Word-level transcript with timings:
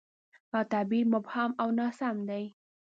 دا 0.51 0.59
تعبیر 0.71 1.05
مبهم 1.13 1.51
او 1.61 1.67
ناسم 1.79 2.15
دی. 2.29 2.45